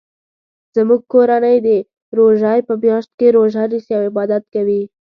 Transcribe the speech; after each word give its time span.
زموږ 0.75 1.01
کورنۍ 1.13 1.57
د 1.65 1.69
روژی 2.17 2.59
په 2.67 2.73
میاشت 2.81 3.11
کې 3.19 3.27
روژه 3.37 3.63
نیسي 3.71 3.91
او 3.97 4.01
عبادت 4.09 4.43
کوي 4.53 4.81